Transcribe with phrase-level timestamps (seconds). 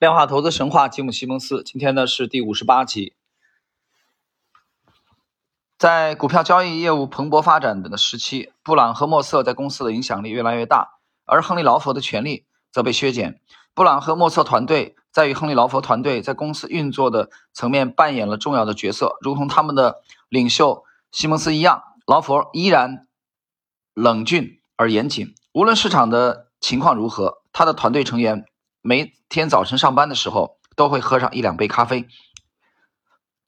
[0.00, 1.62] 量化投资神话，吉姆·西蒙斯。
[1.62, 3.14] 今天呢是第五十八集。
[5.78, 13.40] 在股票交易业务蓬勃发展的时期，布朗和莫瑟在公司的影响力越来越大，而亨利·劳佛的权力则被削减。
[13.72, 20.82] 布朗和莫瑟团队在与亨利·劳佛团队在公司运作的层面扮演了重要的角色，如同他们的领袖
[21.12, 23.06] 西蒙斯一样，劳佛依然
[23.94, 25.34] 冷峻而严谨。
[25.52, 28.44] 无论市场的情况如何，他的团队成员
[28.86, 32.06] 每天早晨上班的时候都会喝上一两杯咖啡，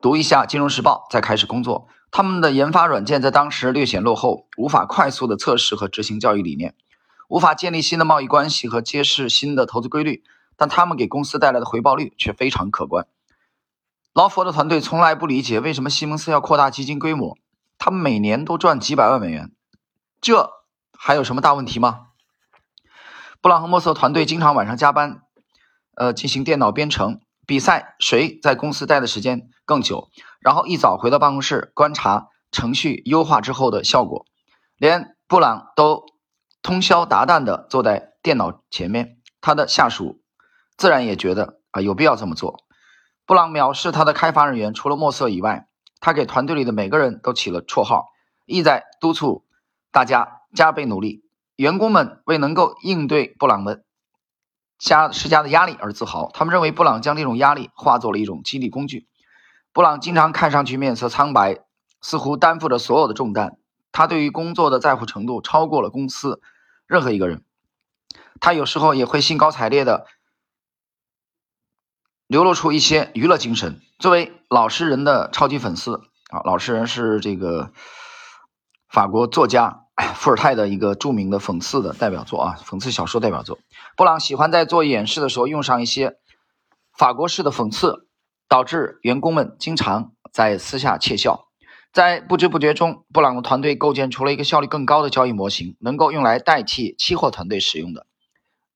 [0.00, 1.86] 读一下《金融时报》，再开始工作。
[2.10, 6.74] 他们的研发软件在当时略显落后，无法快速的测试和执行教育理念，
[7.28, 10.24] 无法建立新的贸易关系和揭示新的投资规律。
[10.56, 13.06] 但他们给公司带来的回报率却非常可观。
[14.12, 17.38] 劳佛的团队从来不理解为什么西蒙斯要扩大基金规模，
[17.78, 19.52] 他们每年都赚几百万美元，
[20.20, 20.50] 这
[20.98, 22.08] 还有什么大问题吗？
[23.42, 25.22] 布朗和莫瑟团队经常晚上加班，
[26.00, 27.20] 呃，进行电脑编程。
[27.46, 30.08] 比赛谁在公司待的时间更久，
[30.40, 34.24] 然后一早回到办公室观察程序优化之后的效果。
[34.78, 36.06] 连布朗都
[36.62, 40.22] 通宵达旦地坐在电脑前面，他的下属
[40.78, 42.60] 自然也觉得啊有必要这么做。
[43.26, 45.66] 布朗藐视他的开发人员，除了墨色以外，
[46.00, 48.06] 他给团队里的每个人都起了绰号，
[48.46, 49.44] 意在督促
[49.92, 51.24] 大家加倍努力。
[51.56, 53.82] 员工们为能够应对布朗的。
[54.80, 59.06] 加施加的压力而自豪，他们认为布朗将这种压力化作了一种激励工具。
[59.72, 61.58] 布朗经常看上去面色苍白，
[62.00, 63.58] 似乎担负着所有的重担。
[63.92, 66.40] 他对于工作的在乎程度超过了公司
[66.86, 67.44] 任何一个人。
[68.40, 70.06] 他有时候也会兴高采烈的
[72.26, 73.80] 流露出一些娱乐精神。
[73.98, 76.00] 作为老实人的超级粉丝
[76.30, 77.72] 啊，老实人是这个
[78.88, 79.79] 法国作家。
[80.00, 83.58] 伏尔泰的一个著名的讽刺的代表作啊，讽刺小说代表作。
[83.96, 86.16] 布朗喜欢在做演示的时候用上一些
[86.96, 88.06] 法国式的讽刺，
[88.48, 91.46] 导致员工们经常在私下窃笑。
[91.92, 98.06] 在不知不觉中，布朗的团队构建出了一个效率更高的交易模型，能够用来代替期货团队使用的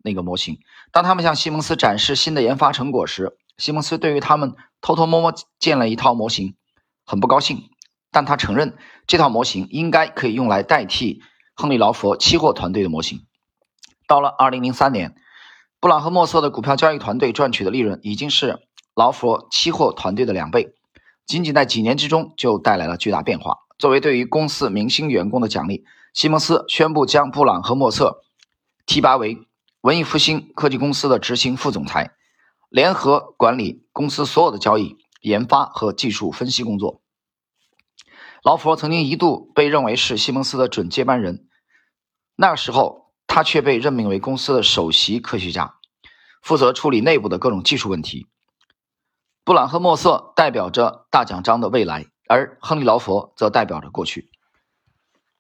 [0.03, 0.59] 那个模型。
[0.91, 6.56] 当他们向西蒙斯展示新的研发成果时，西蒙斯对于他们偷偷摸摸建了一套模型
[7.06, 7.62] 很不高兴。
[8.15, 8.77] 但他承认
[9.09, 11.21] 这套模型应该可以用来代替
[11.57, 13.27] 亨利·劳佛期货团队的模型。
[14.07, 15.17] 到了2003年，
[15.81, 18.61] 布朗和莫瑟的股票交易团队赚取的利润已经是
[18.95, 20.75] 劳佛期货团队的两倍，
[21.27, 23.59] 仅仅在几年之中就带来了巨大变化。
[23.79, 28.23] 作为对于公司明星员工的奖励，西蒙斯宣布将布朗和莫瑟
[28.87, 29.39] 提拔为
[29.81, 32.13] 文艺复兴科技公司的执行副总裁，
[32.69, 37.01] 联合管理公司所有的交易、研发和技术分析工作。
[38.44, 41.49] 劳佛曾经一度被认为是西蒙斯的准接班人，
[42.37, 45.77] 那个时候他却被任命为公司的首席科学家，
[46.43, 48.27] 负责处理内部的各种技术问题。
[49.44, 54.31] 布朗和莫瑟代表着大奖章的未来，而亨利·劳佛则代表着过去。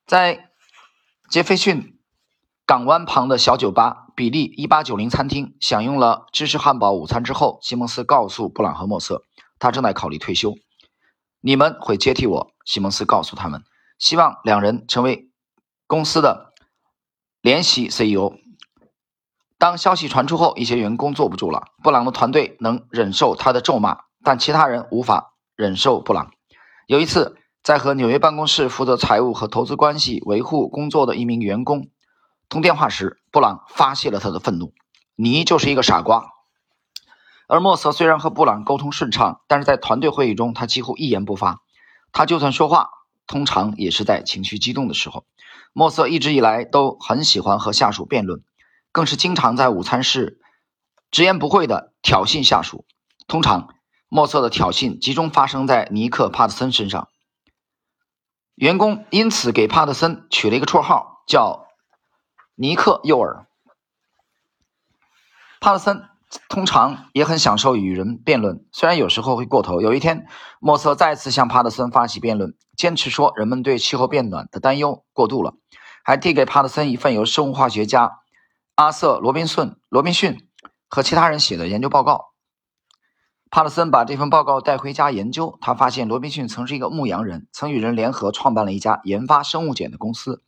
[0.06, 0.48] 在
[1.28, 1.98] 杰斐逊
[2.64, 9.22] 港湾旁的小酒吧比利一八九零餐厅享用了芝士汉堡午餐之后，西蒙斯告诉布朗和莫瑟，
[9.58, 10.54] 他正在考虑退休。
[11.42, 13.62] 你们会接替我，西蒙斯告诉他们，
[13.98, 15.30] 希望两人成为
[15.86, 16.52] 公司的
[17.40, 18.34] 联席 CEO。
[19.58, 21.68] 当消息传出后，一些员工坐不住了。
[21.82, 26.32] 布朗的团队能忍受他的咒骂，但其他人无法忍受布朗。
[26.86, 31.88] 有一次，在和纽约办公室负责财务和投资关系维护工作的一名员工
[32.50, 34.74] 通电话时，布朗发泄了他的愤怒
[35.16, 36.30] ：“你就是一个傻瓜。”
[37.48, 41.62] 而莫瑟虽然和布朗沟通顺畅，但是在团队会议中，他几乎一言不发。
[42.14, 42.90] 他就算说话，
[43.26, 45.26] 通常也是在情绪激动的时候。
[45.72, 48.44] 莫瑟一直以来都很喜欢和下属辩论，
[48.92, 50.40] 更是经常在午餐室
[51.10, 52.86] 直言不讳地挑衅下属。
[53.26, 53.74] 通常，
[54.08, 57.08] 莫瑟的挑衅集中发生在尼克·帕特森身上。
[58.54, 61.66] 员工因此给帕特森取了一个绰号，叫
[62.54, 63.46] “尼克诱饵”。
[65.60, 66.08] 帕特森。
[66.48, 69.80] 通常也很享受与人辩论，虽然有时候会过头。
[69.80, 70.26] 有一天，
[70.60, 75.54] 莫瑟再次向帕特森发起辩论，坚持说人们对气候变暖的担忧过度了，
[76.02, 78.20] 还递给帕特森一份由生物化学家
[78.74, 80.48] 阿瑟·罗宾逊、罗宾逊
[80.88, 82.32] 和其他人写的研究报告。
[83.50, 90.42] 帕特森把这份报告带回家研究，他发现罗宾逊曾是一个牧羊人，曾与人联合创办了一家研发生物碱的公司，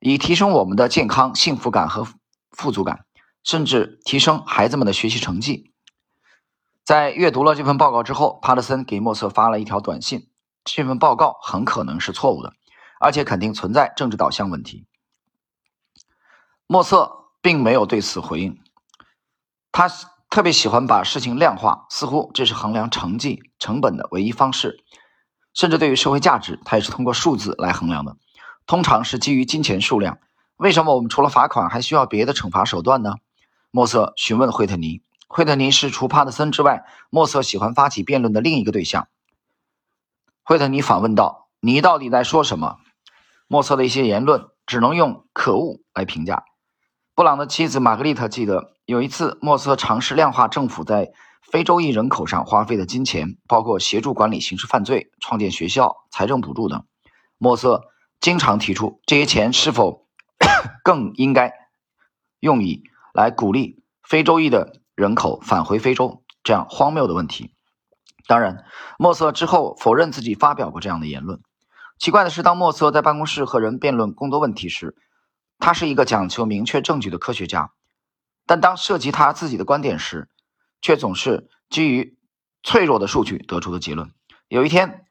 [0.00, 2.08] 以提升我们的健康、幸福感和
[2.50, 3.05] 富足感。
[3.46, 5.72] 甚至提升孩子们的学习成绩。
[6.84, 10.28] 在阅读了这份报告之后，帕特森给莫瑟发了一条短信：
[10.64, 12.54] 这份报告很可能是错误的，
[13.00, 14.84] 而且肯定存在政治导向问题。
[16.66, 18.58] 莫瑟并没有对此回应，
[19.70, 19.88] 他
[20.28, 24.82] 特别喜欢把事情量化，似乎这是衡量成绩成本的唯一方式。
[25.54, 28.16] 甚至对于社会价值，他也是通过数字来衡量的，
[28.66, 30.18] 通常是基于金钱数量。
[30.56, 33.14] 为什么我们除了罚款还需要别的惩罚手段呢？
[33.76, 35.02] 莫瑟询问惠特尼。
[35.28, 39.06] 惠特尼是除帕特森之外，莫瑟喜欢发起辩论的另一个对象。
[40.42, 42.78] 惠特尼反问道：“你到底在说什么？”
[43.48, 46.44] 莫瑟的一些言论只能用“可恶”来评价。
[47.14, 51.12] 布朗的妻子玛格丽特记得，有一次莫瑟尝试量化政府在。
[51.42, 56.84] 非洲裔人口上花费的金钱，包括协助管理刑事犯罪、创建学校、财政补助等。
[57.38, 57.84] 莫瑟
[58.20, 60.08] 经常提出，这些钱是否
[60.82, 61.52] 更应该
[62.40, 62.82] 用以
[63.16, 67.50] 来鼓励非洲裔的人口返回非洲这样荒谬的问题。
[68.28, 68.64] 当然，
[68.98, 71.40] 莫瑟之后否认自己发表过这样的言论。
[71.98, 74.94] 奇怪的是，当莫瑟在办公室和人辩论工作问题时，
[75.58, 77.70] 他是一个讲求明确证据的科学家，
[78.44, 80.28] 但当涉及他自己的观点时，
[80.82, 82.18] 却总是基于
[82.62, 84.12] 脆弱的数据得出的结论。
[84.48, 85.06] 有一天，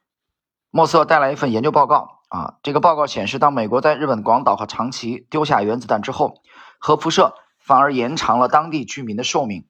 [0.70, 6.44] 莫瑟带来一份研究报告啊，这个报告显示，当美国在日本广岛和长崎丢下原子弹之后，
[6.78, 7.34] 核辐射
[7.66, 9.66] 反而延长了当地居民的寿命，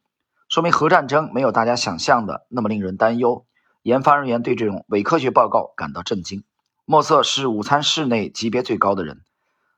[0.49, 3.45] 说明核战争没有大家想象的那么令人担忧。
[3.83, 6.43] 研发人员对这种伪科学报告感到震惊。
[6.83, 9.21] 莫瑟是午餐室内级别最高的人，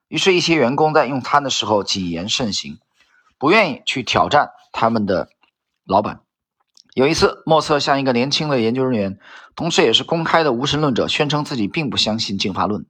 [0.08, 2.80] 于是，一些员工在用餐的时候谨言慎行，
[3.38, 5.30] 不愿意去挑战他们的。
[5.86, 6.20] 老板
[6.96, 9.20] 有一次，莫瑟向一个年轻的研究人员，
[9.56, 12.86] 同时也是公开的无神论者，宣称自己并不相信进化论，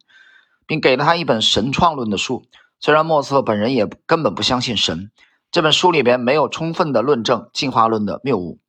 [0.65, 2.45] 并给了他一本神创论的书。
[2.79, 5.11] 虽然莫瑟本人也根本不相信神，
[5.51, 8.59] 这本书里边没有充分的论证进化论的谬误。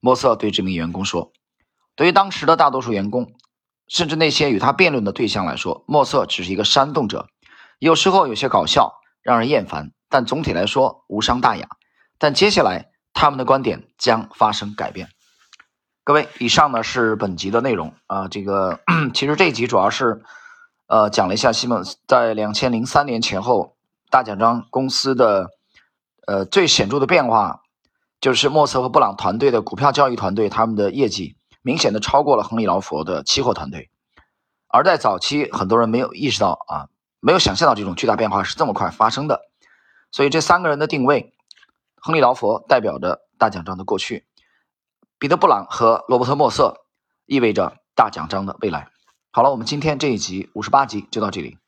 [0.00, 1.32] 莫瑟对这名员工说
[1.96, 3.32] ：“对于当时的大多数员工，
[3.88, 7.28] 甚至那些与他辩论的对象来说，莫瑟只是一个煽动者，
[7.78, 11.68] 有时候有些搞笑，让人厌烦，但总体来说无伤大雅。”
[12.18, 12.90] 但接下来。
[13.14, 15.08] 他们的观点将发生改变。
[16.04, 18.28] 各位，以上呢是本集的内容啊。
[18.28, 18.78] 这个
[19.12, 20.22] 其实这集主要是
[20.88, 23.76] 呃讲了一下西蒙在两千零三年前后
[24.10, 25.50] 大奖章公司的
[26.26, 27.62] 呃最显著的变化，
[28.20, 33.90] 就是莫瑟和布朗团队的股票交易团队他们的业绩明显的超过了亨利劳佛的期货团队。
[34.66, 36.88] 而在早期，很多人没有意识到啊，
[37.20, 39.42] 没有想象到这种巨大变化是这么快发生的。
[40.10, 41.32] 所以这三个人的定位。
[42.00, 44.24] 亨利·劳佛代表着大奖章的过去，
[45.18, 46.86] 彼得·布朗和罗伯特·莫瑟
[47.26, 48.88] 意味着大奖章的未来。
[49.38, 51.58] 好了，我们今天这一集五十八集就到这里。